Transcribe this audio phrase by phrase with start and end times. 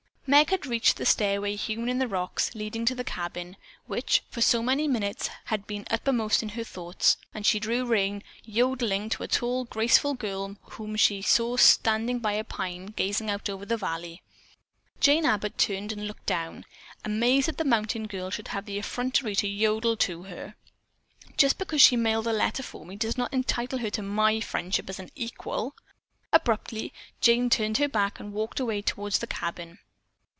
[0.27, 4.39] Meg had reached the stairway hewn in the rocks, leading to the cabin, which, for
[4.39, 9.23] so many minutes had been uppermost in her thoughts, and she drew rein, yodeling to
[9.23, 13.75] a tall, graceful girl whom she saw standing by a pine gazing out over the
[13.75, 14.21] valley.
[15.01, 16.63] Jane Abbott turned and looked down,
[17.03, 20.55] amazed that the mountain girl should have the effrontery to yodel to her.
[21.35, 24.89] "Just because she mailed a letter for me does not entitle her to my friendship
[24.89, 25.75] as an equal!"
[26.31, 29.79] Abruptly Jane turned her back and walked away toward the cabin.